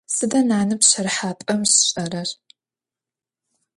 [0.15, 2.29] Сыда нанэ пщэрыхьапӏэм щишӏэрэр?